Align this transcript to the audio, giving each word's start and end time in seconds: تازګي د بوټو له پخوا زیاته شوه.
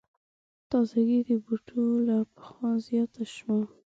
تازګي 0.69 1.19
د 1.29 1.31
بوټو 1.43 1.83
له 2.07 2.15
پخوا 2.35 2.71
زیاته 2.87 3.23
شوه. 3.35 3.59